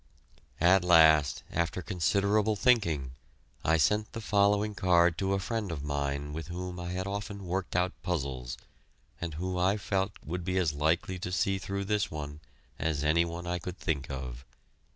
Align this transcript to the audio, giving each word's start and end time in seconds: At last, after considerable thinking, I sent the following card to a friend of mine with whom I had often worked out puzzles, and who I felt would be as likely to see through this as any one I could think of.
At 0.59 0.83
last, 0.83 1.43
after 1.51 1.83
considerable 1.83 2.55
thinking, 2.55 3.11
I 3.63 3.77
sent 3.77 4.13
the 4.13 4.19
following 4.19 4.73
card 4.73 5.15
to 5.19 5.35
a 5.35 5.39
friend 5.39 5.71
of 5.71 5.83
mine 5.83 6.33
with 6.33 6.47
whom 6.47 6.79
I 6.79 6.89
had 6.93 7.05
often 7.05 7.45
worked 7.45 7.75
out 7.75 7.93
puzzles, 8.01 8.57
and 9.21 9.35
who 9.35 9.59
I 9.59 9.77
felt 9.77 10.13
would 10.25 10.43
be 10.43 10.57
as 10.57 10.73
likely 10.73 11.19
to 11.19 11.31
see 11.31 11.59
through 11.59 11.85
this 11.85 12.09
as 12.79 13.03
any 13.03 13.25
one 13.25 13.45
I 13.45 13.59
could 13.59 13.77
think 13.77 14.09
of. 14.09 14.43